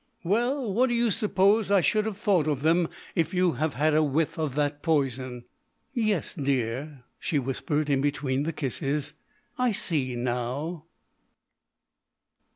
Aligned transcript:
"Well, 0.23 0.73
what 0.73 0.89
do 0.89 0.95
you 0.95 1.11
suppose 1.11 1.69
I 1.69 1.81
should 1.81 2.07
have 2.07 2.17
thought 2.17 2.47
of 2.47 2.63
them 2.63 2.89
if 3.13 3.35
you 3.35 3.51
had 3.51 3.73
had 3.75 3.93
a 3.93 4.01
whiff 4.01 4.39
of 4.39 4.55
that 4.55 4.81
poison?" 4.81 5.43
"Yes, 5.93 6.33
dear," 6.33 7.03
she 7.19 7.37
whispered 7.37 7.87
in 7.87 8.01
between 8.01 8.41
the 8.41 8.51
kisses, 8.51 9.13
"I 9.59 9.71
see 9.71 10.15
now." 10.15 10.85